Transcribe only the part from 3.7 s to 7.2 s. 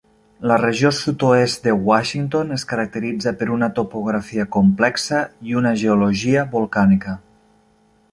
topografia complexa i una geologia volcànica.